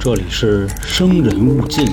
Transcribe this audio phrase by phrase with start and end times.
[0.00, 1.86] 这里是生人勿近。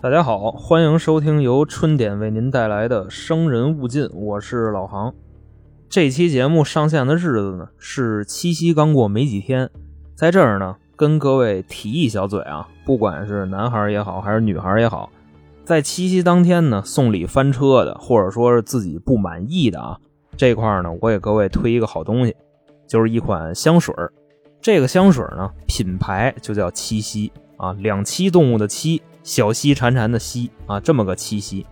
[0.00, 5.14] 大家好，欢迎收听由春点为您带来的《生人勿近》，我是老航。
[5.88, 9.70] 这期节目上线的日子呢是七夕刚过没几天，
[10.16, 15.10] 在这儿呢跟各位提一小嘴啊，不管是男孩也好，还是女孩也好，
[15.66, 19.98] 在七夕当天呢送礼翻车的，或者说是自己不满意的啊，
[20.36, 22.36] 这块儿呢我给各位推一个好东西，
[22.86, 23.92] 就是一款香水。
[24.60, 29.00] 这个香水呢品牌就叫七夕啊，两栖动物的栖。
[29.24, 31.66] 小溪潺潺的溪啊，这么个七夕，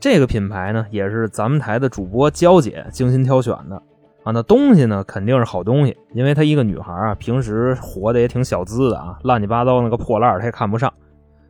[0.00, 3.80] 这个品牌呢也是咱们台的主播娇姐精心挑选的
[4.24, 4.32] 啊。
[4.32, 10.92] 那东西呢肯定是好东西，因为她一个女孩啊，平时活的也挺小资的啊，乱七八糟那个破烂她也看不上。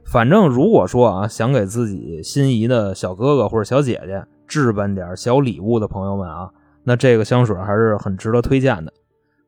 [0.05, 6.51] 反正如果说啊，想给自己心仪的小哥哥或者小姐姐置办点小礼物的朋友们啊，
[6.85, 8.93] 那这个香水还是很值得推荐的。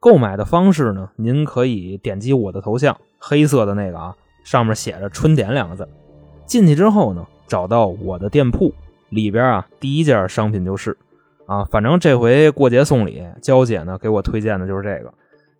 [0.00, 4.14] 购买的方式呢，您可以点击我的头像，黑色的那个啊。
[4.44, 5.88] 上面写着“春点”两个字，
[6.44, 8.70] 进去之后呢，找到我的店铺
[9.08, 10.94] 里边啊，第一件商品就是
[11.46, 15.10] 啊，反正这回过节送礼，娇姐呢给我推荐的就是这个。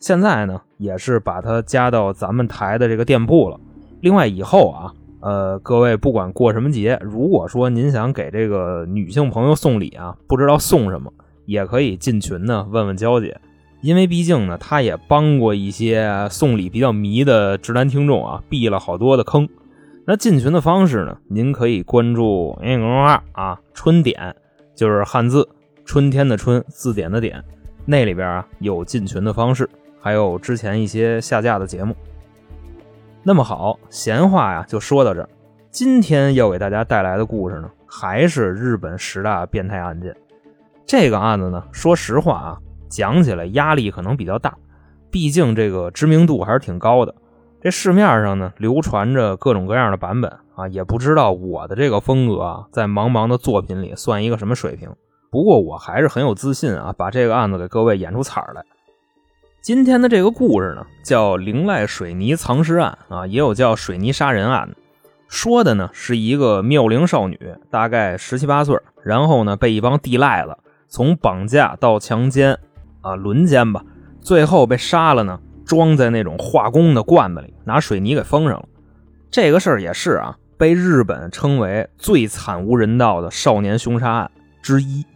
[0.00, 3.58] 现在呢，也是把它加到咱们台的这个店铺了。
[4.05, 11.11] 另外以后啊，呃，各位不管过什么节，如果说您想给这个女性朋友送礼啊，不知道送什么，
[11.46, 13.41] 也可以进群呢问问娇姐。
[13.80, 19.48] 因为毕竟呢，他也帮过一些送礼比较迷的直男听众啊，避了好多的坑。
[20.05, 24.36] 那进群的方式呢，您可以关注公众号啊，春点
[24.74, 25.48] 就是汉字
[25.86, 27.42] 春天的春，字典的点，
[27.86, 29.66] 那里边啊有进群的方式，
[29.98, 31.96] 还有之前一些下架的节目。
[33.27, 35.28] 那么好，闲话呀就说到这儿。
[35.70, 40.14] 今天要给大家带来的故事呢，还是日本十大变态案件。
[40.84, 42.58] 这个案子呢，说实话啊。
[42.91, 44.55] 讲起来压力可能比较大，
[45.11, 47.13] 毕竟这个知名度还是挺高的。
[47.61, 54.89] 这市面上呢流传着各种各样的版本啊，也不知道我的这个风格啊，在茫茫的作品里算一个什么水平。
[55.33, 58.63] 不过我还是很有自信啊，把这个案子给各位演出彩来。
[59.64, 64.69] 今天的这个故事呢，叫灵濑水泥藏尸案啊，也有叫水泥杀人案。
[65.27, 70.55] 说的呢是一个妙龄少女，大概十七八岁，然后呢被一帮地赖子
[70.86, 72.58] 从绑架到强奸。
[73.01, 73.83] 啊，轮奸吧，
[74.20, 78.69] 最后被杀了呢，装在那种化工的罐子里，拿水泥给封上了。
[79.31, 85.07] 这个事儿也是啊，被日本称为最惨无人道的少年凶杀案之一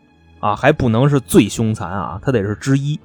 [0.41, 2.99] 啊，还不能是最凶残啊，它得是之一。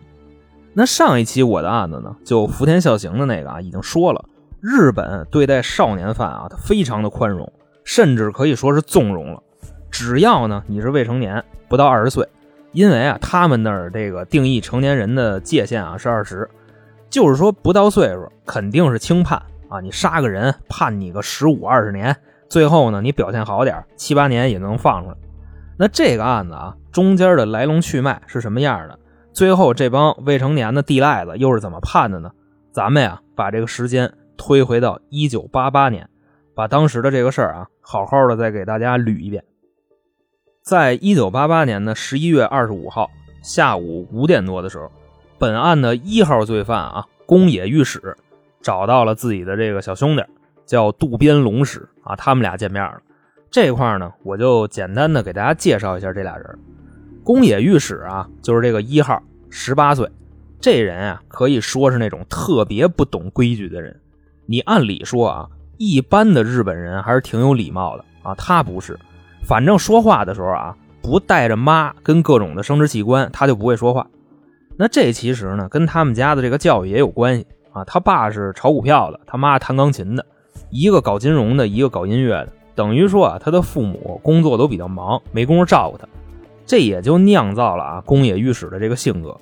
[0.74, 4.26] 那上一期我的案子呢，就福田孝行的那个啊，已经说了，
[4.60, 7.52] 日本对待少年犯啊，他非常的宽容，
[7.84, 9.42] 甚至可以说是纵容了，
[9.92, 12.28] 只要呢你是未成年，不到二十岁。
[12.72, 16.50] 因为啊，他们那儿这个定义成年人的界限啊是二十，
[17.08, 19.40] 就是说不到岁数肯定是轻判
[19.70, 19.80] 啊。
[19.80, 22.18] 你杀个人，判你个十五二十年，
[22.50, 25.16] 最后呢你表现好点，七八年也能放出来。
[25.78, 28.98] 那这个案子啊，中间的来龙去脉是什么样的？
[29.34, 32.32] 最后这帮未成年的地赖子又是怎么判的呢？
[32.72, 36.08] 咱们呀，把这个时间推回到一九八八年，
[36.54, 39.44] 把当时的这个事儿啊，好好的再给大家捋一遍。
[40.62, 43.10] 在一九八八年的十一月二十五号
[43.42, 44.92] 下午五点多的时候，
[45.40, 48.16] 本案的一号罪犯啊宫野御史
[48.62, 50.24] 找到了自己的这个小兄弟，
[50.66, 53.02] 叫渡边龙史啊，他们俩见面了。
[53.50, 56.60] 这块呢，我就简单的给大家介绍一下这俩人。
[57.24, 60.10] 宫野御史啊，就是这个一号，十八岁，
[60.60, 63.98] 这人啊可以说是那种特别不懂规矩的人。
[64.46, 69.00] 你按理说啊，一般的日本人还是挺有礼貌的啊，他不是。
[69.46, 74.06] 反正说话的时候啊，不带着妈跟各种的生殖器官，他就不会说话。
[74.76, 77.86] 那这其实呢，跟他们家的这个教育也有关系啊。
[77.86, 80.26] 他爸是炒股票的，他妈弹钢琴的，
[80.72, 82.50] 一个搞金融的，一个搞音乐的。
[82.76, 86.06] 等于说啊，他的父母工作都比较忙，没工夫照顾他。
[86.66, 89.40] 这也就酿造了啊，宫野御史的这个性格，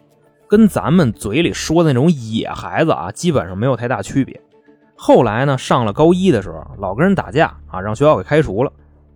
[0.47, 4.41] 跟咱们嘴里说的那种野孩子啊，基本上没有太大区别。
[4.95, 8.71] 后来呢，上了高一的时候，老跟人打架啊，让学校给开除了。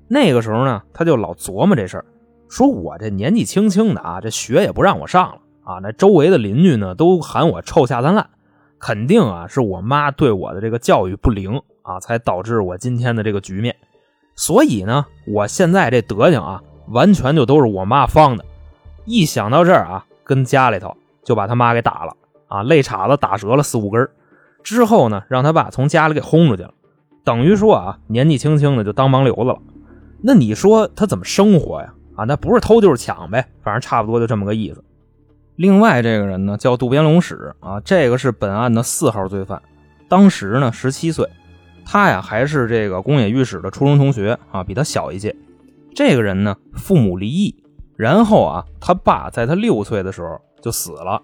[0.07, 2.05] 那个时候呢，他就老琢磨这事儿，
[2.47, 8.29] 说我这年纪轻轻的啊，这学也不让我上了啊，那周围的邻居呢都喊我臭下三滥，
[8.79, 13.75] 肯定啊是我妈对我的这个教育不灵啊，才导致我今天的这个局面。
[14.35, 18.45] 所以呢，我现在这德行啊，完全就都是我妈放的。
[19.05, 22.15] 一想到这儿啊，跟家里头就把他妈给打了
[22.47, 24.09] 啊，肋叉子打折了四五根
[24.63, 26.71] 之后呢，让他爸从家里给轰出去了，
[27.23, 29.59] 等于说啊，年纪轻轻的就当盲流子了。
[30.21, 31.93] 那你说他怎么生活呀？
[32.15, 34.83] 啊，那不是偷就是抢呗，反正差不多就这么个意思。
[35.55, 39.61] 另外这个人呢叫渡边龙史啊，这个是本案的四号罪犯，
[40.09, 41.29] 当时呢十七岁，
[41.85, 45.35] 他呀还是这个宫野御史的初中同学啊，比他小一届。
[45.95, 47.63] 这个人呢父母离异，
[47.95, 51.21] 然后啊他爸在他六岁的时候就死了，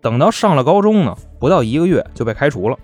[0.00, 2.78] 等到上了高中呢，不到一个月就被开除了。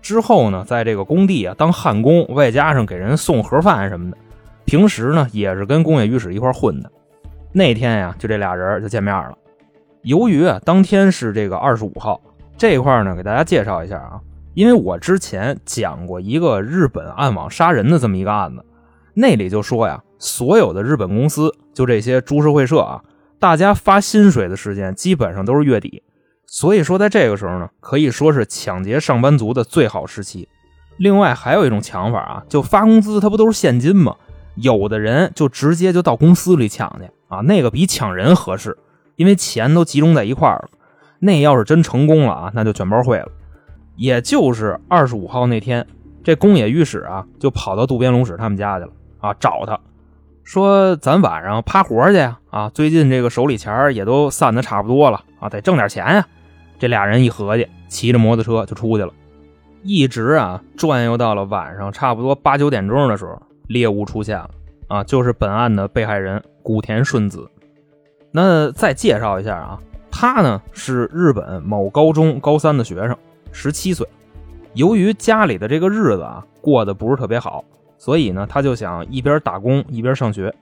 [0.00, 4.16] 之后呢，在这个工地啊当焊工，外加上给人送盒饭什么的，
[4.64, 6.90] 平时呢也是跟工业御史一块混的。
[7.52, 9.36] 那天呀，就这俩人就见面了。
[10.02, 12.20] 由于啊，当天是这个二十五号
[12.56, 14.20] 这块呢，给大家介绍一下啊，
[14.54, 18.64] 因为我之前讲过一个日本暗网杀人的这么一个案子，
[19.20, 23.02] 那里就说呀，所有的日本公司就这些株式会社啊，
[23.40, 26.04] 大家发薪水的时间基本上都是月底，
[26.46, 30.48] 所以说在这个时候呢，可以说是抢劫上班族的最好时期。
[30.98, 34.14] 另外还有一种抢法啊，就发工资，它不都是现金吗？
[34.54, 38.78] 有的人就直接就到公司里抢去啊，那个比抢人合适。
[39.16, 40.68] 因为钱都集中在一块儿了，
[41.18, 43.28] 那要是真成功了啊，那就卷包会了。
[43.96, 45.84] 也就是二十五号那天，
[46.22, 49.78] 这宫野御史啊就跑到渡边龙史他们家去了啊，找他
[50.44, 52.38] 说：“咱晚上趴活去呀！
[52.50, 56.26] 啊，最近这个手里钱也都散的差不多了啊，得挣点钱呀。”
[56.78, 59.12] 这俩人一合计，骑着摩托车就出去了，
[59.82, 64.50] 一直啊转悠到了晚上差不多八九点钟的时候，猎物出现了
[64.86, 67.50] 啊，就是本案的被害人古田顺子。
[68.30, 69.80] 那再介绍一下啊，
[70.10, 73.16] 他呢是日本某高中高三的学生，
[73.50, 74.06] 十七岁。
[74.74, 77.64] 由于家里的这个日子啊过得不是特别好，
[77.98, 80.54] 所以呢他就想一边打工一边上学。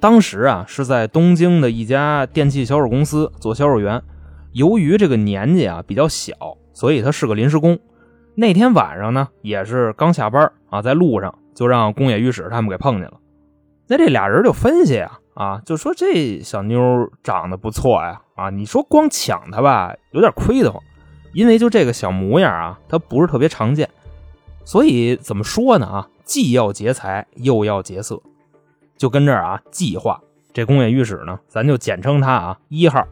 [0.00, 4.02] 当时啊是在东京的一家电器销售公司做销售员。
[4.52, 6.34] 由于这个年纪啊比较小，
[6.74, 7.78] 所以他是个临时工。
[8.34, 13.14] 那天晚上呢也是刚下班啊，在路上就让宫野御史他们给碰见了。
[13.86, 15.18] 那这俩人就分析啊。
[15.34, 20.78] 啊，就说这小妞长得不错呀，啊，你说光抢她吧，有点亏得慌，
[21.32, 23.88] 因为就这个小模样啊，她不是特别常见，
[24.62, 25.86] 所以怎么说呢？
[25.86, 28.18] 啊，既要劫财又要劫色，
[28.96, 30.18] 就跟这儿啊计划。
[30.54, 33.02] 这宫野御史呢，咱就简称他啊一号；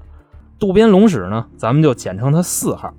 [0.58, 2.94] 渡边龙史呢，咱们就简称他四号。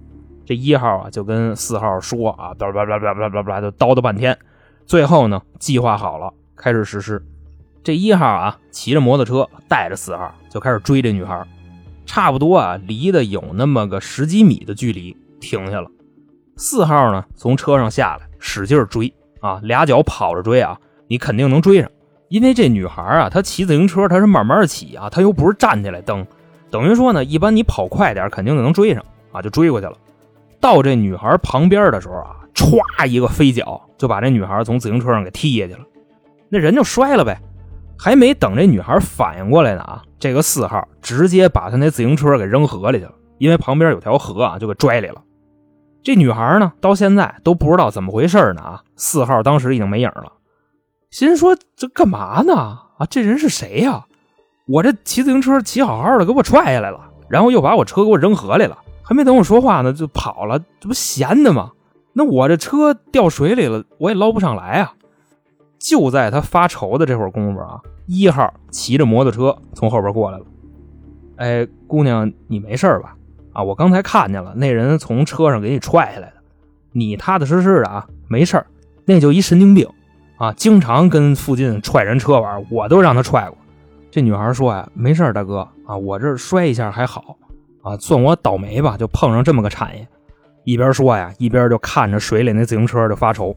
[0.45, 4.37] 这一号啊，就跟四号说啊，叭叭叭叭叭叭叭，就叨叨半天，
[4.85, 7.25] 最后呢，计划好了，开始实施。
[7.83, 11.43] 这一号啊，骑着摩托车带着四号就开始追这女孩，
[12.05, 15.89] 差不多啊，离得有那么个十几米的距离，停下了。
[16.57, 21.91] 四号呢，从车上下来，使劲追啊，俩脚跑着追啊，你肯定能追上，
[22.29, 26.25] 因为这女孩啊，她骑自行车，她是慢慢骑啊，她又不是站起来蹬，
[26.69, 29.03] 等于说呢，一般你跑快点，肯定就能追上
[29.33, 29.93] 啊，就追过去了。
[30.61, 35.79] 到这女孩旁边的时候啊，歘一个飞脚，就把这女孩从自行车上给踢下去了，
[36.47, 37.37] 那人就摔了呗。
[37.97, 45.21] 还没等这女孩反应过来呢啊，这个四号直接把他那自行车给扔河里去了，因为旁边有条河啊，就给拽里了。
[46.03, 48.83] 这女孩呢，到现在都不知道怎么回事呢啊。
[48.95, 50.33] 四号当时已经没影了，
[51.09, 53.05] 心说这干嘛呢啊？
[53.09, 54.05] 这人是谁呀？
[54.67, 61.71] 我这骑自行车骑好好的，给我踹下来了，然后又把我车给我扔河里了，还没等我说话呢就跑了，这不闲的吗？
[62.13, 64.93] 那我这车掉水里了，我也捞不上来啊。
[65.79, 70.45] 就在他发愁的这会儿功夫啊，一号骑着摩托车从后边过来了。
[71.37, 73.15] 哎，姑娘，你没事吧？
[73.53, 76.33] 啊，我刚才看见了，那人从车上给你踹下来的。
[76.91, 78.63] 你踏踏实实的啊，没事
[79.05, 79.87] 那就一神经病
[80.37, 83.57] 啊，经常跟附近踹人车玩，我都让他踹过。
[84.09, 87.37] 这女孩说呀，没事大哥啊，我这摔一下还好
[87.81, 90.07] 啊，算我倒霉吧，就碰上这么个产业。
[90.63, 93.55] 一边说呀，一边就看着水里那自行车就发愁。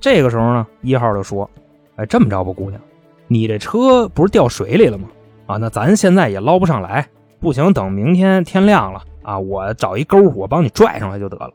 [0.00, 1.50] 这个时候呢，一号就说
[1.96, 2.80] ：“哎，这么着吧，姑娘，
[3.26, 5.08] 你这车不是掉水里了吗？
[5.46, 7.08] 啊，那咱现在也捞不上来，
[7.40, 11.52] 不行，等明天天亮了啊，我找一钩，我帮你拽上来就得了。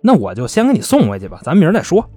[0.00, 2.08] 那我就先给你送回去吧，咱明儿再说。”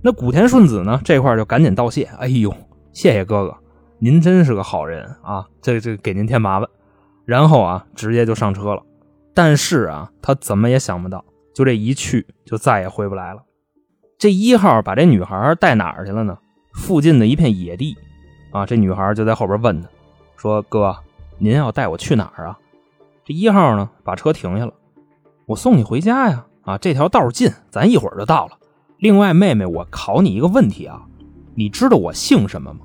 [0.00, 2.54] 那古田顺子呢，这块就赶紧道谢：“哎呦，
[2.92, 3.56] 谢谢哥哥，
[3.98, 6.68] 您真是个好人啊，这这给您添麻烦。”
[7.26, 8.82] 然后啊，直接就上车了。
[9.34, 13.42] 但是啊，他怎么也想不到，就这一去就再也回不来了。
[14.16, 16.38] 这一号把这女孩带哪儿去了呢？
[16.74, 17.96] 附近的一片野地，
[18.52, 19.88] 啊，这女孩就在后边问他，
[20.36, 20.96] 说：“哥，
[21.38, 22.56] 您要带我去哪儿啊？”
[23.28, 24.72] 这一号呢，把车停下了，
[25.44, 28.52] 我送你回家呀，啊，这条道近，咱一会儿就到了。
[28.96, 31.04] 另外，妹妹，我考你一个问题啊，
[31.54, 32.80] 你知道我姓什么吗？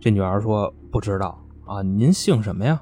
[0.00, 2.80] 这女孩说：“不知道啊，您姓什么呀？”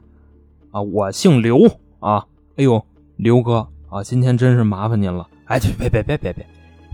[0.72, 1.58] 啊，我姓刘
[2.00, 2.26] 啊。
[2.56, 2.84] 哎呦，
[3.16, 5.26] 刘哥啊，今天真是麻烦您了。
[5.46, 6.46] 哎，别别别别别。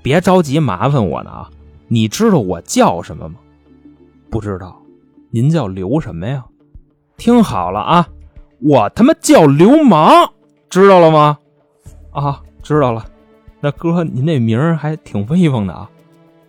[0.05, 1.51] 别着急，麻烦我呢啊！
[1.89, 3.41] 你知道我叫什么吗？
[4.31, 4.81] 不知道，
[5.31, 6.47] 您叫刘什么呀？
[7.17, 8.09] 听好了啊，
[8.63, 10.31] 我他妈叫流氓，
[10.69, 11.39] 知道了吗？
[12.13, 13.05] 啊，知道了。
[13.61, 15.91] 那哥，您这名儿还挺威风的啊。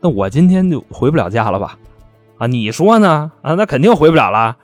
[0.01, 1.77] 那我今天就回不了家了吧？
[2.37, 3.31] 啊，你说呢？
[3.41, 4.57] 啊，那肯定回不了了。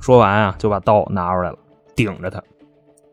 [0.00, 1.58] 说完啊，就把刀拿出来了，
[1.94, 2.42] 顶着他。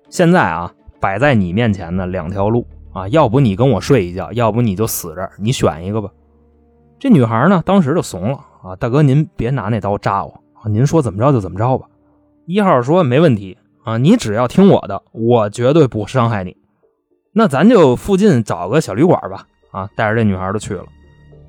[0.09, 6.09] 现在啊，摆在你面前的两条路啊，要不你跟我睡一觉，要不你就死这儿，你选一个吧。
[6.97, 11.87] 这女孩呢，当时就怂了啊，大哥您别拿那刀扎我啊，您说怎么着就怎么着吧。
[12.45, 16.57] 一号说没问题啊，你只要听我的，我绝对不伤害你。
[17.31, 20.83] 那咱就附近找个小旅馆吧啊，带着这女孩就去了。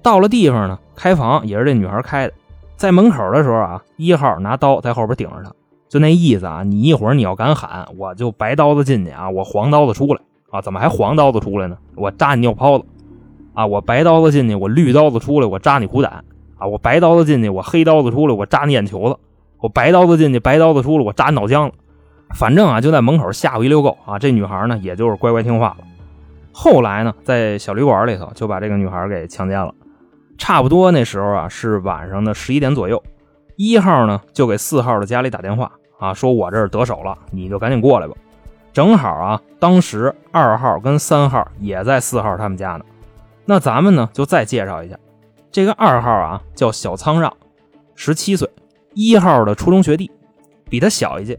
[0.02, 2.34] 到了地方呢，开房也是这女孩开的。
[2.76, 5.50] 在门口的时候啊，一号拿刀在后边顶着她，
[5.88, 11.78] 就那意思啊，你一会儿你要敢喊，我就白刀子进去啊，我黄刀子出来啊，怎么还黄刀子出来呢？
[11.94, 12.84] 我扎你尿泡子
[13.54, 16.22] 啊，我白刀子进去，我绿刀子出来，我扎你虎胆
[16.58, 19.16] 啊，我白刀子进去，我黑刀子出来，我扎你眼球子，
[19.60, 21.76] 我白刀子进去，白刀子出来，我扎你脑浆子，
[22.35, 24.18] 反正啊，就在门口吓唬一溜够啊。
[24.18, 25.85] 这女孩呢，也就是乖乖听话了。
[26.52, 29.75] 后来呢，在小旅馆里头就把这个女孩给强奸了。
[30.38, 33.02] 差不多那时候啊，是晚上的十一点左右。
[33.56, 38.14] 一号呢就给四号的家里打电话啊，说我这儿得手了，你就赶紧过来吧。
[38.73, 42.85] 正好啊，当时二号跟三号也在四号他们家呢。
[43.47, 44.99] 那咱们呢就再介绍一下，
[45.50, 47.33] 这个二号啊叫小苍让，
[47.95, 48.50] 十七岁，
[48.92, 50.11] 一号的初中学弟，
[50.68, 51.38] 比他小一届。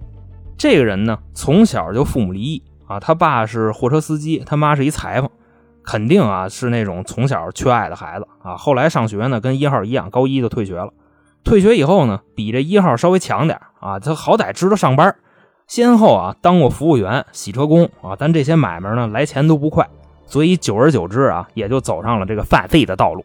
[0.58, 5.30] 这个人呢从小就父母离异啊，他爸是货车司机，他妈是一裁缝。
[5.84, 8.58] 肯定啊，是那种从小缺爱的孩子啊。
[8.58, 10.92] 后来上学呢，跟一号一样，高一就退学了。
[11.46, 13.98] 退学以后呢，比这一号稍微强点啊。
[13.98, 15.16] 他好歹知道上班，
[15.66, 18.18] 先后啊当过服务员、洗车工啊。
[18.20, 19.88] 但这些买卖呢，来钱都不快，
[20.26, 23.24] 所以久而久之啊，也就走上了这个犯罪的道路。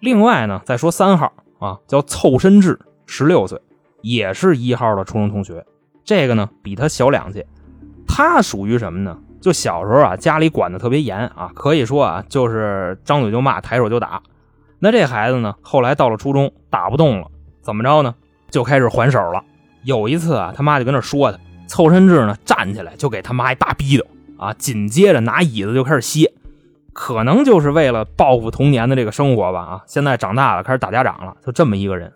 [0.00, 3.60] 另外呢，再说三号啊，叫凑身志，十六岁，
[4.00, 5.62] 也是一号的初中同学。
[6.08, 7.46] 这个呢，比他小两届。
[8.06, 9.18] 他属于什么呢？
[9.42, 14.22] 就小时候啊，家里管的特别严啊，可以说啊，就是张嘴就骂，抬手就打。
[14.78, 17.26] 那这孩子呢，后来到了初中，打不动了，
[17.60, 18.14] 怎么着呢？
[18.50, 19.44] 就开始还手了。
[19.84, 24.06] 有一次啊，他妈就跟那说他，凑身志呢，站起来就给他妈一大逼斗
[24.38, 26.32] 啊，紧接着拿椅子就开始歇，
[26.94, 29.82] 可能就是为了报复童年的这个生活吧啊。
[29.86, 32.10] 现在长大了，开始打家长了，就这么一个人。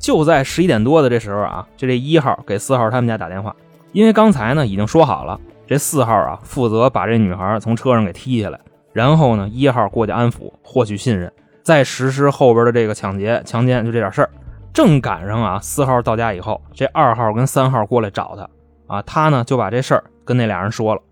[0.00, 3.54] 就在十一点多的这时候啊，这这一号给四号他们家打电话，
[3.92, 5.38] 因为刚才呢已经说好了。
[5.66, 8.58] 这四号啊，负责把这女孩从车上给踢下来，
[8.92, 14.30] 然后呢，一号过去安抚，获取信任，再实施后边的这个抢劫、强奸，就这点事儿。
[14.72, 18.48] 正赶上啊，四号到家以后，这二号跟三号过来找他
[18.92, 21.02] 啊，他呢就把这事儿跟那俩人说了，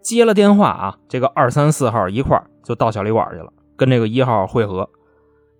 [0.00, 4.88] 接了电话啊，这个二三四号一块就到小旅馆去了，跟这个一号会合。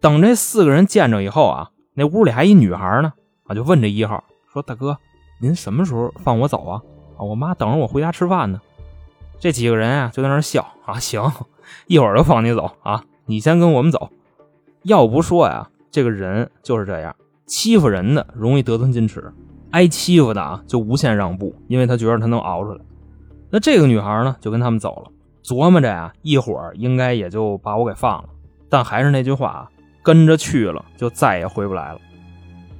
[0.01, 3.13] 等这四个人见着以后啊，那屋里还一女孩呢
[3.45, 4.97] 啊，就问这一号说：“大哥，
[5.41, 6.83] 您什么时候放我走啊？”
[7.19, 8.61] 啊我妈等着我回家吃饭呢，
[9.39, 11.31] 这几个人啊就在那笑啊，行，
[11.87, 14.11] 一会儿就放你走啊，你先跟我们走。
[14.83, 17.15] 要不说呀，这个人就是这样，
[17.47, 19.33] 欺负人的容易得寸进尺，
[19.71, 22.81] 挨欺负的啊就无限让步，因为他觉得他能熬出来。
[23.51, 25.11] 那这个女孩呢就跟他们走了，
[25.45, 28.29] 琢磨着呀，一会儿应该也就把我给放了。
[28.69, 29.71] 但还是那句话啊，
[30.03, 31.99] 跟着去了就再也回不来了。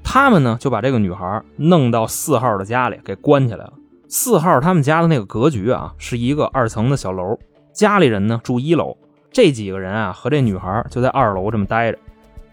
[0.05, 3.73] 他们呢就把这个女孩弄到四号的家里给关起来了。
[4.09, 7.39] 四号他们家的那个格局啊，是一个二层的小楼，
[7.73, 8.97] 家里人呢住一楼，
[9.31, 11.99] 这几个人啊和这女孩就在二楼这么待着。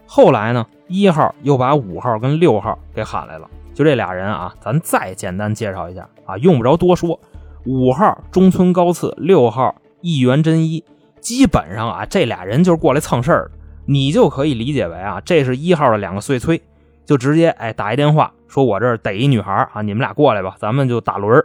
[0.05, 7.19] 后来呢，一号又把五号跟六号给喊来了，就这俩人啊，咱再简单介绍一下啊，用不着多说。
[7.65, 10.83] 五号中村高次，六号一元真一，
[11.19, 13.51] 基本上啊，这俩人就是过来蹭事儿的，
[13.91, 16.61] 你就可以理解为啊，这是一号的两个碎催。
[17.07, 21.43] 就直接哎打一电话说，我这儿逮一女孩啊，你们俩过来吧，咱们就打轮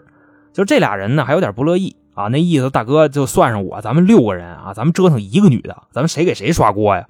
[0.52, 7.06] 就这俩人呢，还有点不乐意啊，那意思大哥就算上我，咱们六个人啊，咱们折腾一个女的，咱们谁给谁刷锅呀？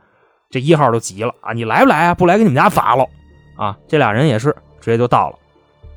[0.50, 2.14] 这一号都急了啊，你来不来啊？
[2.14, 3.04] 不来给你们家砸了
[3.56, 3.76] 啊！
[3.88, 5.38] 这俩人也是直接就到了。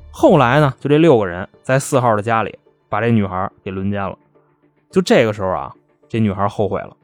[0.10, 2.58] 后来呢，就这六个人在四号的家里
[2.90, 4.18] 把这女孩给轮奸了。
[4.90, 5.72] 就这个时候啊，
[6.10, 6.98] 这女孩后悔了，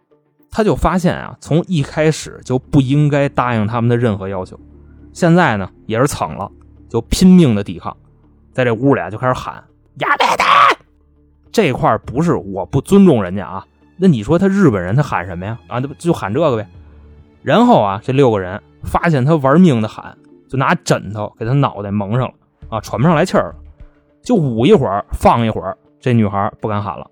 [0.55, 4.57] 他就发现啊，从一开始就不应该答应他们的任何要求。
[5.11, 6.51] 现在呢，也是蹭了，
[6.87, 7.97] 就拼命的抵抗，
[8.51, 9.63] 在这屋里啊就开始喊
[9.97, 10.43] “亚贝的”，
[11.51, 13.65] 这块不是我不尊重人家啊，
[13.97, 15.57] 那你说他日本人他喊什么呀？
[15.67, 16.67] 啊，那不就喊这个呗。
[17.41, 20.15] 然后啊，这六个人发现他玩命的喊，
[20.47, 22.33] 就拿枕头给他脑袋蒙上了
[22.69, 23.55] 啊，喘不上来气儿了，
[24.21, 27.09] 就捂一会儿放一会儿，这女孩不敢喊了，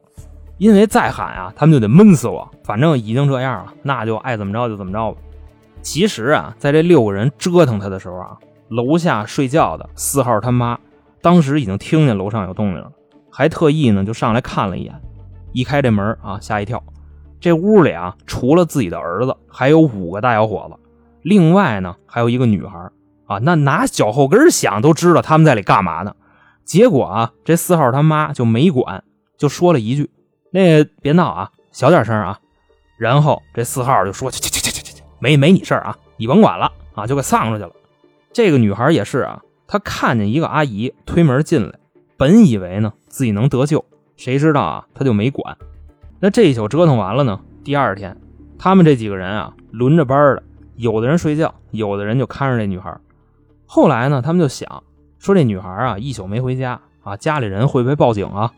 [0.61, 2.47] 因为再喊啊，他们就得闷死我。
[2.63, 5.17] 反正已经这样了，那就爱怎么着就怎么着吧。
[5.81, 8.37] 其实啊，在这六个人折腾他的时候啊，
[8.67, 10.77] 楼下睡觉的四号他妈
[11.19, 12.91] 当时已经听见楼上有动静了，
[13.31, 14.93] 还特意呢就上来看了一眼。
[15.51, 16.83] 一开这门啊，吓一跳，
[17.39, 20.75] 这屋里啊，除了自己的儿子，还有五个大小伙子，
[21.23, 22.91] 另外呢还有一个女孩
[23.25, 23.39] 啊。
[23.39, 26.13] 那拿脚后跟想都知道他们在里干嘛呢。
[26.63, 29.03] 结果啊，这四号他妈就没管，
[29.39, 30.11] 就说了一句
[30.51, 32.39] ：“那别闹啊，小点声啊。”
[32.99, 37.71] 然后这四号就说：“去去去去去去，没没你事儿啊，你甭管了啊，就给丧出去了。”
[38.31, 41.79] 这个女孩也是啊，她看见一个阿姨推门进来，
[42.17, 43.83] 本以为呢自己能得救，
[44.15, 45.57] 谁知道啊，她就没管。
[46.19, 48.15] 那这一宿折腾完了呢，第二天，
[48.59, 50.43] 他们这几个人啊轮着班的，
[50.75, 52.95] 有的人睡觉，有的人就看着这女孩。
[53.65, 54.83] 后来呢，他们就想。
[55.17, 58.51] 说这女孩啊，一宿没回家啊，家里人会不会报警啊？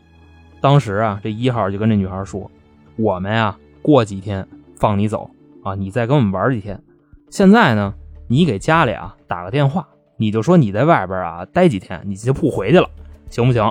[0.64, 2.50] 当时啊，这一号就跟这女孩说
[2.96, 5.28] ：“我们呀，过几天放你走
[5.62, 6.82] 啊，你再跟我们玩几天。
[7.28, 7.92] 现在呢，
[8.28, 12.88] 你给家里啊打个电话，你就说你在外边啊待几天，你就不回去了，
[13.28, 13.70] 行不行？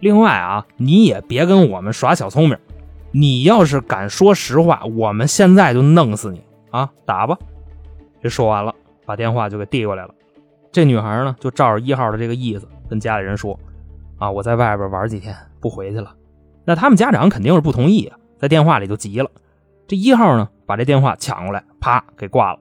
[0.00, 2.58] 另外啊，你也别跟我们耍小聪明，
[3.12, 6.90] 你要是敢说实话，我们现在就弄死你啊！
[7.06, 7.38] 打吧。”
[8.20, 8.74] 这说完了，
[9.06, 10.12] 把电话就给递过来了。
[10.72, 13.56] 这女孩呢，就照着一号的这个意思跟家里人说
[14.20, 16.14] ：“啊，我在外边玩几天，不回去了。”
[16.64, 19.28] 那他们家长肯定是不同意啊，在电话里就急了。
[19.88, 22.60] 这一号呢，把这电话抢过来，啪给挂了。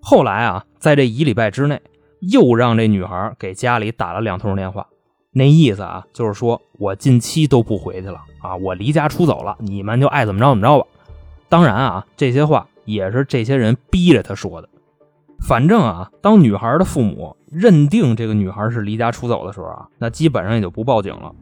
[0.00, 1.80] 后来啊，在这一礼拜之内，
[2.20, 4.86] 又让这女孩给家里打了两通电话，
[5.32, 10.86] 那意思啊，就是说我近期都不回去了啊，我离家出走了，你们就爱怎么着怎么着吧。
[11.48, 14.68] 当然啊，这些话也是这些人逼着他说的。
[15.46, 21.32] 反正啊，当女孩的父母认定这个女孩是离家出走的时候啊，那基本上也就不报警了。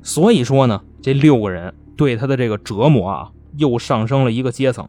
[0.00, 4.88] 所以说呢，这六个人对他的这个折磨啊，又上升了一个阶层。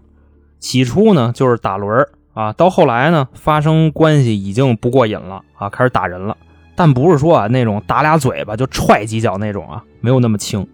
[0.59, 6.37] 起初呢，就是打轮啊，到后来呢，发生关系已经不过瘾了啊，开始打人了。
[6.75, 10.67] 但不是说啊那种打俩嘴巴就踹几脚那种啊，没有那么轻。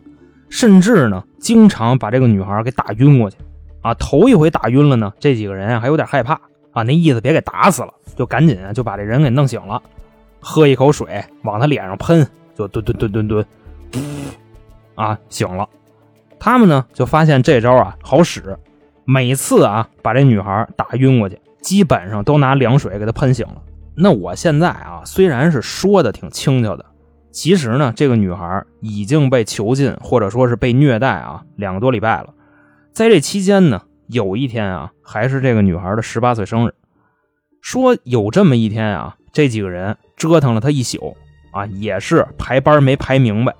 [0.49, 3.37] 甚至呢，经常把这个女孩给打晕过去
[3.81, 3.93] 啊。
[3.93, 6.41] 头一回打晕了呢，这几个人啊还有点害怕。
[6.75, 9.81] 啊，那意思别给打死了，就赶紧，就把这人给弄醒了，
[10.41, 13.45] 喝一口水往他脸上喷，就蹲蹲蹲蹲蹲，
[14.95, 15.69] 啊，醒了。
[16.37, 18.57] 他们呢就发现这招啊好使，
[19.05, 23.61] 每次啊把这女孩打晕过去，基本上都拿凉水给她喷醒了。
[23.95, 26.85] 那我现在啊虽然是说的挺轻巧的，
[27.31, 32.33] 其实呢这个女孩已经被囚禁或者说是被虐待啊两个多礼拜了，
[32.91, 33.83] 在这期间呢。
[34.07, 36.73] 有一天啊，还是这个女孩的十八岁生日。
[37.61, 41.17] 说有这么一天啊，这几个人折腾了她一宿
[41.51, 43.55] 啊，也是排班没排明白，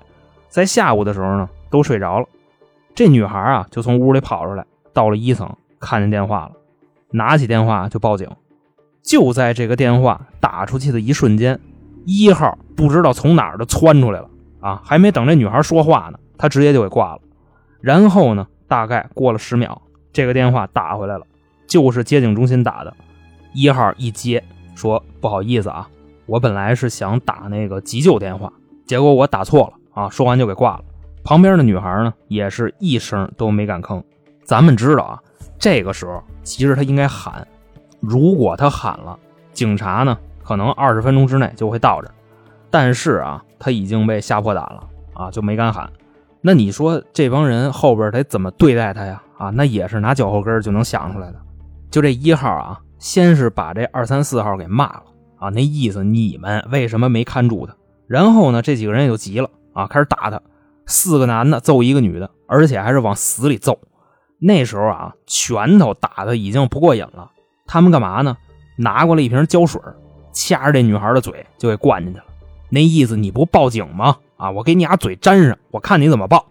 [0.48, 2.26] 在下午的时候呢，都睡着了。
[2.94, 6.52] 这女孩啊，就从屋里跑出来，到了一层，看见电话了，
[7.10, 8.28] 拿起电话就报警。
[9.02, 11.58] 就在这个电话打出去的一瞬间，
[12.04, 14.30] 一号不知道从哪儿就窜出来了
[14.60, 17.20] 啊，还没等这女孩说话呢，他直接就给挂了。
[17.80, 19.82] 然后呢，大概过了十秒。
[20.16, 21.26] 这个电话打回来了，
[21.66, 22.96] 就是接警中心打的。
[23.52, 24.42] 一号一接，
[24.74, 25.86] 说不好意思啊，
[26.24, 28.50] 我本来是想打那个急救电话，
[28.86, 30.08] 结果我打错了啊。
[30.08, 30.84] 说完就给挂了。
[31.22, 34.02] 旁边的女孩呢，也是一声都没敢吭。
[34.42, 35.20] 咱们知道啊，
[35.58, 37.46] 这个时候其实他应该喊，
[38.00, 39.18] 如果他喊了，
[39.52, 42.10] 警察呢可能二十分钟之内就会到这。
[42.70, 45.92] 但是啊，他已经被吓破胆了啊，就没敢喊。
[46.46, 49.20] 那你说这帮人后边得怎么对待他呀？
[49.36, 51.40] 啊，那也是拿脚后跟就能想出来的。
[51.90, 55.02] 就这一号啊，先是把这二三四号给骂了
[55.40, 57.74] 啊，那意思你们为什么没看住他？
[58.06, 60.40] 然后呢，这几个人也就急了啊，开始打他。
[60.86, 63.76] 四个男的揍一个女的，而且还是往死里揍。
[64.38, 67.28] 那时候啊，拳头打的已经不过瘾了。
[67.66, 68.36] 他们干嘛呢？
[68.76, 69.80] 拿过来一瓶胶水，
[70.32, 72.24] 掐着这女孩的嘴就给灌进去了。
[72.70, 74.16] 那意思你不报警吗？
[74.36, 76.46] 啊，我给你俩嘴粘上，我看你怎么报。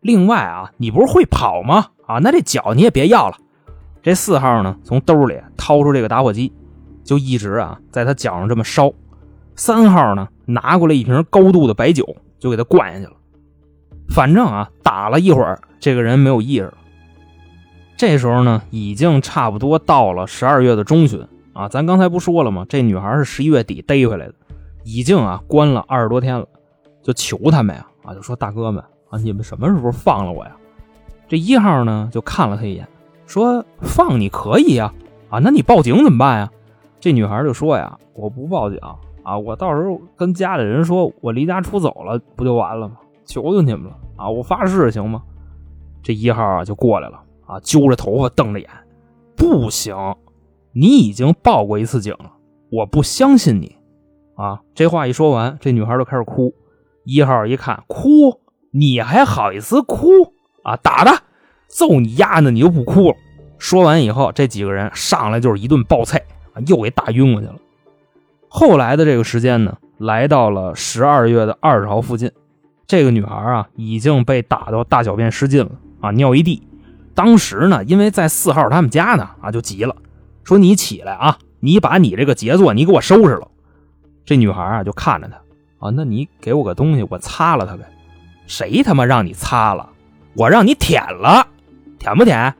[0.00, 1.88] 另外啊，你不是会跑吗？
[2.06, 3.36] 啊，那这脚你也别要了。
[4.02, 6.52] 这四号呢，从兜里掏出这个打火机，
[7.04, 8.92] 就一直啊在他脚上这么烧。
[9.54, 13.12] 三号呢，拿过来一瓶高度的白酒，就给他灌下去了。
[14.08, 16.74] 反正啊，打了一会儿，这个人没有意识了。
[17.98, 21.68] 这时候呢，已经差不多到了十二月的中旬啊。
[21.68, 22.64] 咱刚才不说了吗？
[22.66, 24.34] 这女孩是十一月底逮回来的，
[24.84, 26.48] 已经啊关了二十多天了，
[27.02, 28.82] 就求他们呀啊，就说大哥们。
[29.10, 29.18] 啊！
[29.18, 30.56] 你们什么时候放了我呀？
[31.26, 32.86] 这一号呢就看了他一眼，
[33.26, 34.94] 说：“放你可以呀，
[35.28, 36.48] 啊，那你报警怎么办呀？”
[37.00, 38.78] 这女孩就说：“呀，我不报警
[39.24, 42.98] 啊，我到时候跟家里人说我离家出走了，不就完了吗？
[43.24, 44.30] 求求你们了啊！
[44.30, 45.24] 我发誓行吗？”
[46.04, 48.70] 这一号啊就过来了啊，揪着头发瞪着眼
[49.36, 49.96] ：“不行，
[50.70, 52.30] 你已经报过一次警了，
[52.70, 53.76] 我不相信你
[54.36, 54.60] 啊！
[54.72, 56.54] 这话一说完，这女孩就开始哭。
[57.04, 60.06] 一号一看，哭，你还好意思哭
[60.62, 60.76] 啊？
[60.76, 61.22] 打他，
[61.68, 63.16] 揍你丫的，你就不哭了。
[63.58, 66.22] 说完以后，这几个人上来就是一顿暴菜，
[66.66, 67.56] 又给打晕过去了。
[68.48, 72.30] 后来的这个时间呢，来到了十二月的二十号附近，
[72.86, 76.62] 这个女孩啊已经被打到大小便失禁了啊，尿一地。
[77.14, 79.94] 当时呢，因为在四号他们家呢啊，就急了，
[80.42, 83.48] 说你起来啊，你把你这个杰作你给我收拾了。
[84.24, 85.38] 这女孩啊就看着他
[85.80, 87.84] 啊，那你给我个东西，我擦了它呗。
[88.46, 89.88] 谁他妈让你擦了？
[90.36, 91.46] 我让你舔了，
[91.98, 92.54] 舔不舔？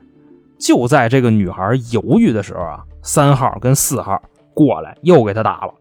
[0.59, 4.21] 就在这个女孩犹豫的时候啊，三号跟四号
[4.53, 5.73] 过来又给她打了。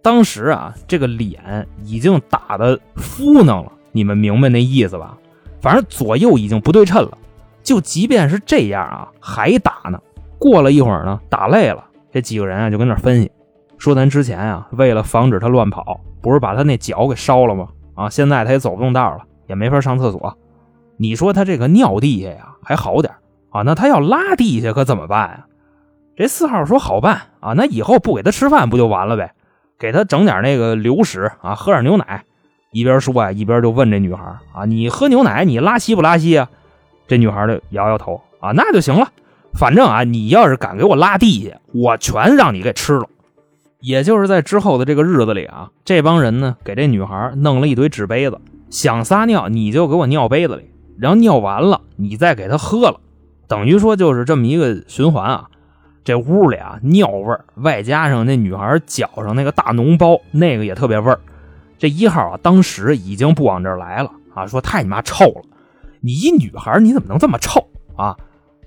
[0.00, 5.18] 当时啊，这个脸已经打的敷弄了，你们明白那意思吧？
[5.60, 7.18] 反正左右已经不对称了。
[7.62, 10.00] 就即便是这样啊，还打呢。
[10.38, 13.30] 过了一会儿呢，打累了，这几个人啊就跟那分析，
[13.76, 17.68] 说咱之前啊，为了防止他乱跑，不是把他那脚给烧了吗？
[17.94, 20.36] 啊，现在他也走不动道了，也没法上厕所。
[20.96, 23.14] 你说他这个尿地下呀，还好点
[23.50, 25.46] 啊，那他要拉地下可怎么办啊？
[26.16, 29.32] 这四号说好办啊，那以后不给他吃饭不就完了呗？
[29.78, 32.24] 给他整点那个流食啊，喝点牛奶。
[32.70, 36.50] 一边说呀，一边就问这女孩啊：“你喝牛奶，你拉稀不拉稀啊？”
[37.08, 39.08] 这女孩就摇摇头啊，那就行了。
[39.54, 43.08] 反正啊，你要是敢给我拉地下，我全让你给吃了。
[43.80, 53.00] 也就是在之后的这个日子里啊，这帮人呢给这女孩弄了一堆纸杯子，想撒尿你就给我尿杯子里，然后尿完了你再给她喝了。
[53.46, 55.48] 等于说就是这么一个循环啊，
[56.04, 61.20] 这屋里啊尿味儿，外加上那女孩脚上那个大脓包，那个也特别味儿。
[61.78, 65.42] 这一号啊，当时已经不往这来了啊，说太你妈臭了！
[66.00, 67.64] 你一女孩你怎么能这么臭
[67.96, 68.16] 啊？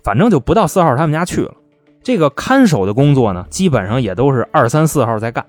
[0.04, 1.54] 反正就不到四号他们家去了。
[2.04, 5.46] 这个看守的工作呢，基本上也都是二三四号在干。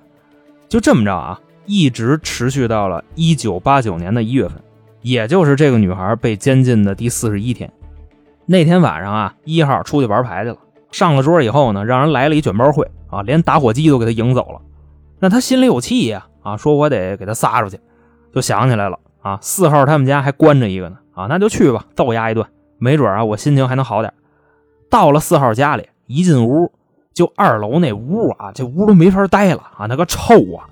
[0.69, 4.63] 就这么着啊，一直持续到了一九八九年的一月份，
[5.01, 7.71] 也就是这个女孩被监禁的第四十一天。
[8.47, 10.57] 那天晚上啊，一号出去玩牌去了，
[10.91, 14.61] 上了桌以后呢，让人来了一卷包会啊，连打火机都给他迎走了。
[15.21, 17.79] 那他心里有气呀，啊，说我得给他撒出去，
[18.35, 22.47] 就想起来了啊，四号他们家还关着一个呢，啊，那就去吧，揍丫一顿，
[22.79, 24.13] 没准啊，我心情还能好点。
[24.91, 26.71] 到了四号家里，一进屋
[27.15, 30.69] 就二楼那屋啊，这屋都没法待了啊，那个臭啊，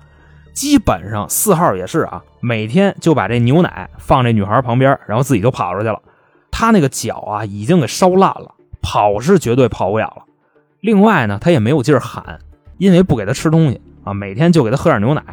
[0.53, 6.01] 基本上四号也是啊，每天就把这牛奶放这女孩旁边，然后自己就跑出去了。
[6.49, 10.23] 他那个脚啊，已经给烧烂了，跑是绝对跑不了了。
[10.81, 12.39] 另外呢，他也没有劲喊，
[12.77, 15.23] 因为不给他吃东西啊，每天就给他喝点牛奶，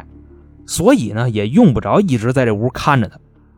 [0.65, 3.17] 所以呢，也用不着一直在这屋看着他。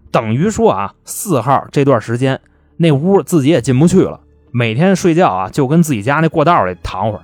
[0.10, 2.40] 等于说啊，四号这段时间
[2.78, 4.20] 那屋自己也进不去了，
[4.52, 7.24] 每天睡觉啊就跟自己家那过道里躺会儿。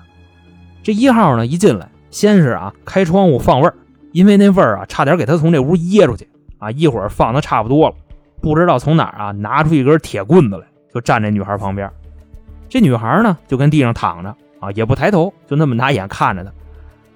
[0.82, 3.76] 这一号呢，一进来先是啊开窗户放味儿，
[4.14, 6.72] 因为那味儿啊差点给他从这屋噎出去啊。
[6.72, 7.96] 一会儿放的差不多了。
[8.42, 11.92] 不知道从哪儿啊拿出一根铁棍子来，就站这女孩旁边。
[12.70, 16.52] 这女孩呢就跟地上躺着啊，也不抬头，就那么拿眼看着他。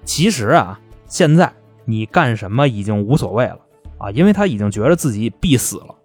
[0.04, 1.52] 其实啊，现在
[1.86, 3.60] 你干什么已经无所谓了
[3.98, 5.96] 啊，因为他已经觉得自己必死了。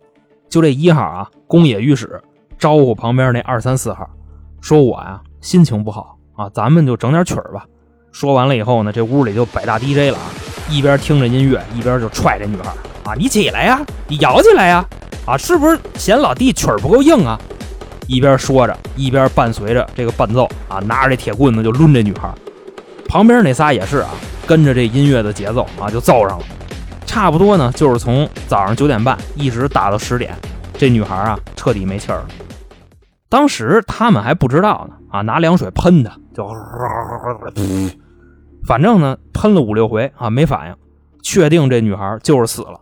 [0.49, 2.23] 就这一号啊，宫野御史
[2.59, 4.09] 招呼旁边那二三四号，
[4.61, 7.65] 说我呀心情不好啊，咱们就整点曲儿吧。
[8.13, 10.25] 说完了以后呢，这屋里就百大 DJ 了啊，
[10.71, 12.71] 一边听着音乐，一边就踹这女孩
[13.05, 14.85] 啊，你起来呀，你摇起来呀。
[15.27, 17.39] 啊，是不是嫌老弟曲儿不够硬啊？
[18.07, 22.33] 一边说着，一边伴随着这个伴奏啊，拿着这铁棍子就抡这女孩。
[23.09, 24.11] 旁边那仨也是啊，
[24.47, 26.45] 跟着这音乐的节奏啊，就揍上了。
[27.05, 30.33] 差不多呢，就是从早上九点半一直打到十点，
[30.79, 32.29] 这女孩啊，彻底没气儿了。
[33.29, 36.49] 当时他们还不知道呢，啊，拿凉水喷她，就，
[38.65, 40.77] 反正呢，喷了五六回啊，没反应，
[41.23, 42.81] 确定这女孩就是死了。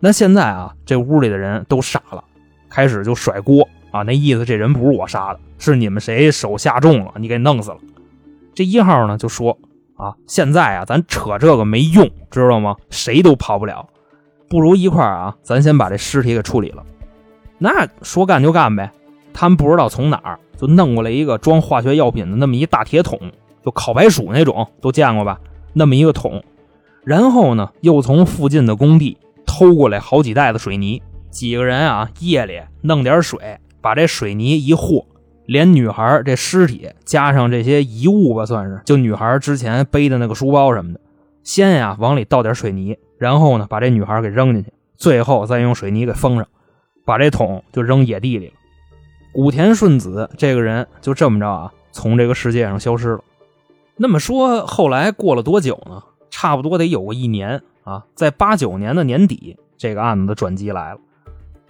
[0.00, 2.22] 那现在啊，这屋里的人都傻了，
[2.68, 7.78] 开始就甩锅啊，那意思这人不是我杀的，是你们谁手下重了，你给弄死了。
[8.54, 9.56] 这一号呢就说
[9.96, 12.74] 啊，现在啊，咱扯这个没用，知道吗？
[12.90, 13.88] 谁都跑不了，
[14.48, 16.84] 不如一块啊，咱先把这尸体给处理了。
[17.58, 18.90] 那说干就干呗。
[19.32, 23.18] 他们不知道从哪儿就弄过来一个装化学药品的那么一大铁桶，
[23.64, 25.38] 就烤白薯那种，都见过吧？
[25.72, 26.42] 那么一个桶，
[27.04, 29.16] 然后呢，又从附近的工地。
[29.50, 35.04] 偷过来好几袋子水泥，几个人啊，夜里弄点水，把这水泥一和，
[35.46, 41.00] 连女孩这尸体加上这些遗物吧，算是就女孩之前背的那个书包什么的，
[41.42, 46.46] 先呀往里倒点水泥，然后呢把这女孩给扔进去，最后再用水泥给封上，
[47.06, 48.52] 把这桶就扔野地里了。
[49.38, 53.20] 武田顺子这个人就这么着啊，从这个世界上消失了。
[53.96, 56.02] 那么说后来过了多久呢？
[56.28, 58.04] 差不多得有个一年啊。
[58.16, 60.98] 在八九年的年底，这个案子的转机来了。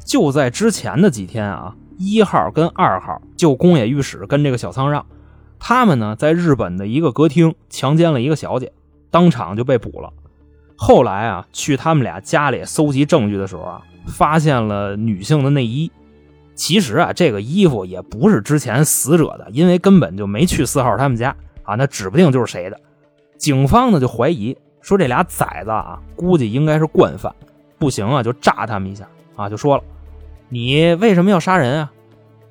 [0.03, 5.05] 就在之前的几天啊，一号跟二号就宫野御史跟这个小仓让，
[5.59, 8.73] 他们呢在日本的一个歌厅强奸了一个小姐，
[9.11, 10.11] 当场就被捕了。
[10.75, 15.93] 后来啊，去他们俩家里搜集证据的时候啊，发现了女性的内衣。
[16.59, 22.79] 其实啊，这个衣服也不是之前死者的，因为根本就没去四号他们家啊，那指不定就是谁的。
[23.39, 27.33] 警方呢就怀疑说这俩崽子啊，估计应该是惯犯，
[27.79, 29.85] 不行啊就炸他们一下啊，就说了，
[30.49, 31.93] 你为什么要杀人啊？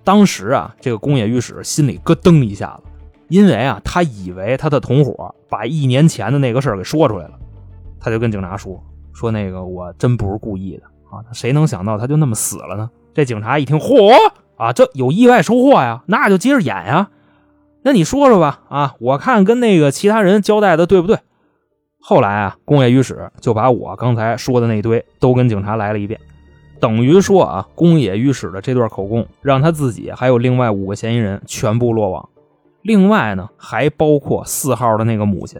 [0.06, 2.89] 当时啊，这个宫野御史心里咯噔一下子，
[3.28, 7.38] 因为啊，他以为他的同伙把一年前的那个事儿给说出来了。
[8.00, 14.13] 他就跟警察说：“说那个我真不是故意的啊，谁能想到他就那么死了呢？”这警察一听，嚯
[14.58, 17.10] 啊，这有意外收获呀，那就接着演呀。
[17.82, 21.17] 那你说说吧啊，我看跟那个其他人交代的对不对？
[21.99, 26.19] 后来啊，工业御史就把我刚才说的那堆都跟警察来了一遍，
[26.80, 32.30] 等于说啊，工业御史的这段口供让他自己还有另外五个嫌疑人全部落网。
[32.84, 35.60] 另外呢，还包括四号的那个母亲，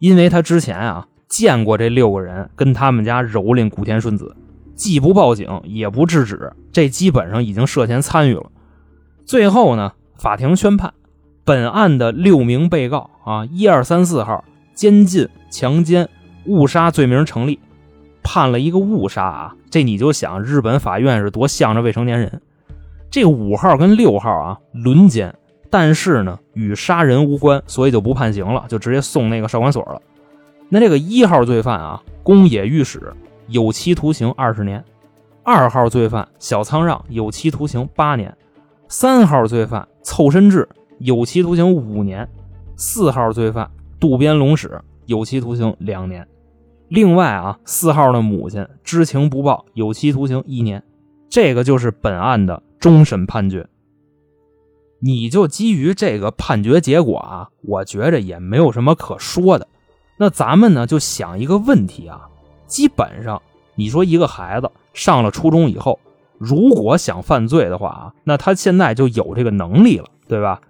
[0.00, 1.06] 因为他之前啊。
[1.28, 4.36] 见过这六个人跟他们家蹂躏古田顺子，
[4.76, 8.44] 既不报警也不制止，这基本上已经涉嫌参与了。
[9.24, 10.92] 最后呢，法庭宣判，
[11.44, 16.08] 本案的六名被告啊，一二三四号监禁、强奸、
[16.44, 17.58] 误杀罪名成立，
[18.22, 19.56] 判了一个误杀啊。
[19.70, 22.40] 这你就想日本法院是多向着未成年人。
[23.10, 25.34] 这五号跟六号啊轮奸，
[25.70, 30.02] 但是呢与杀人无关，所以就不判刑了，就直接送那个少管所了。
[30.68, 33.14] 那这个一号罪犯啊，宫野御史
[33.48, 34.80] 有期徒刑二十年；
[35.42, 38.30] 二号罪犯小仓让有期徒刑八年；
[38.88, 42.26] 三号罪犯凑身志有期徒刑五年；
[42.76, 46.26] 四号罪犯渡边龙史有期徒刑两年。
[46.88, 50.82] 另外啊，四号的母亲知情不报，有期徒刑一年。
[51.28, 53.68] 这个就是本案的终审判决。
[55.00, 59.68] 你就基于这个判决结果啊，我觉着也没有什么可说的。
[60.18, 62.28] 那咱们呢就想一个问题啊，
[62.66, 63.40] 基本上
[63.74, 65.98] 你说一个孩子上了初中以后，
[66.38, 70.60] 如果想犯罪的话啊，那他现在就有这个能力了，对吧？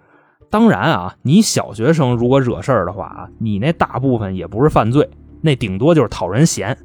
[0.51, 5.09] 当然啊，你小学生如果惹事儿的话啊，你那大部分也不是犯罪，
[5.41, 6.77] 那顶多就是讨人嫌。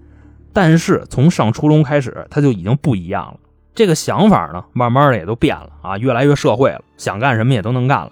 [0.53, 3.39] 但是从上初中开始，他就已经不一样了，
[3.73, 8.11] 这个想法呢，慢慢的也都变了啊，越来越社会了，想干什么也都能干了，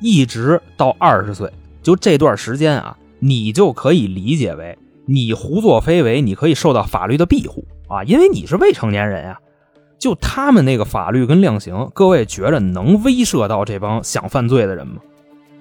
[0.00, 1.52] 一直到二十岁，
[1.82, 2.96] 就这段时间啊。
[3.20, 4.76] 你就可以理解为，
[5.06, 9.38] 你胡作非为，你可以受到法律的庇护啊，因为你是未成年人呀。
[9.98, 14.96] 就他们那个法律跟量刑，各位觉着能威慑到这帮想犯罪的人吗？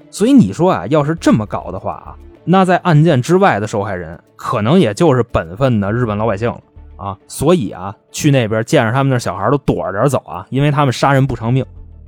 [0.10, 6.60] 所以你说啊，要是这么搞的话啊，那在案件之外的受害人，可能也就是本分的日本老百姓了
[6.97, 7.17] 啊。
[7.27, 11.65] 所以啊，去那边见着他们那小孩都躲着点走啊，因为他们杀人不偿命，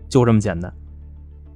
[0.10, 0.74] 就这么简单。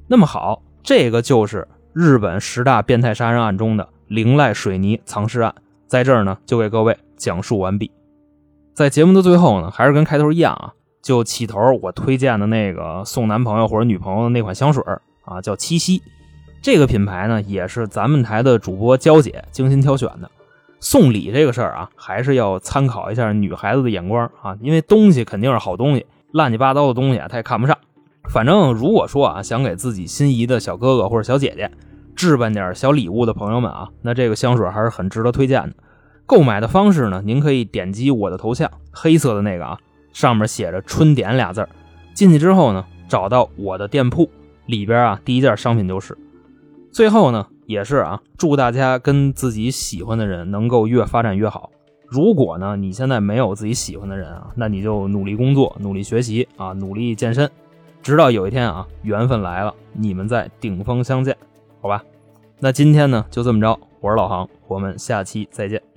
[0.07, 1.67] 那么好，这个就是。
[1.91, 5.53] 日本十大变态杀人案中的灵濑水泥藏尸案，
[5.89, 7.91] 在这儿呢就给各位讲述完毕。
[8.75, 10.71] 在节目的最后呢，还是跟开头一样啊，
[11.01, 14.83] 就起头我推荐的那个送男朋友或者女朋友的那款香水
[15.25, 16.01] 啊，叫七夕。
[16.61, 20.29] 这个品牌呢，也是咱们台的主播娇姐精心挑选的。
[20.79, 27.75] 送礼这个事儿啊，还是要参考一下女孩子的眼光啊，因为东西肯定是好东西，乱七八糟的东西啊，她也看不上。
[28.29, 31.71] 反正如果说啊，想给自己心仪的小哥哥或者小姐姐
[32.19, 35.73] 置办点小礼物的朋友们啊，那这个香水还是很值得推荐的。
[36.25, 39.77] 购买的方式呢，您可以点击我的头像，黑色的那个啊，
[40.11, 41.65] 上面写着“春点”俩字
[42.13, 44.29] 进去之后呢，找到我的店铺
[44.65, 46.17] 里边啊，第一件商品就是。
[46.91, 51.69] 最后呢，也是啊，祝大家跟自己喜欢的人能够越发展越好。
[52.05, 57.49] 如果呢，你现在没有自己喜欢的人啊，那你就努力工作，努力学习啊，努力健身。
[58.03, 61.37] 直到有一天啊，缘分来了，你们在顶峰相见，
[61.81, 62.03] 好吧？
[62.61, 63.79] 那今天呢，就这么着。
[64.01, 65.88] 我是老航，我们下期再见。